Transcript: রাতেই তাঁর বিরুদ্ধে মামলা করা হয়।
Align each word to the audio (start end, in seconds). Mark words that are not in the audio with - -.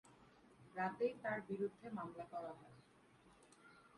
রাতেই 0.75 1.13
তাঁর 1.23 1.39
বিরুদ্ধে 1.49 1.87
মামলা 1.89 2.25
করা 2.31 2.51
হয়। 2.51 2.77